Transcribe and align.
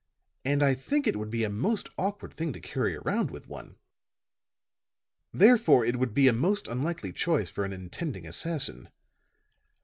"And 0.43 0.63
I 0.63 0.73
think 0.73 1.05
it 1.05 1.15
would 1.15 1.29
be 1.29 1.43
a 1.43 1.49
most 1.51 1.87
awkward 1.95 2.33
thing 2.33 2.53
to 2.53 2.59
carry 2.59 2.95
around 2.95 3.29
with 3.29 3.45
one. 3.47 3.75
Therefore, 5.31 5.85
it 5.85 5.97
would 5.99 6.15
be 6.15 6.27
a 6.27 6.33
most 6.33 6.67
unlikely 6.67 7.11
choice 7.13 7.51
for 7.51 7.65
an 7.65 7.71
intending 7.71 8.25
assassin. 8.25 8.89